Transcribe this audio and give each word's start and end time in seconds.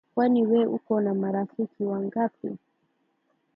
Kwani 0.13 0.41
we 0.47 0.61
uko 0.77 0.93
na 1.01 1.13
marafiki 1.13 1.83
wangapi? 1.83 2.49